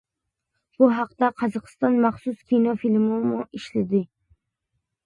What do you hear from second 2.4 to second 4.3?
كىنو فىلىمىمۇ ئىشلىدى.